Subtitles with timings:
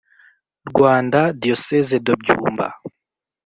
[0.69, 2.67] Rwanda Diocese de Byumba